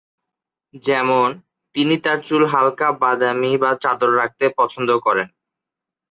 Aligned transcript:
যেমন, 0.83 1.27
তিনি 1.75 1.95
তার 1.97 2.17
চুল 2.21 2.43
হালকা 2.45 2.87
বাদামী 3.01 3.51
বা 3.57 3.71
চাদর 3.83 4.11
রাখতে 4.15 4.45
পছন্দ 4.57 4.89
করেন। 5.05 5.27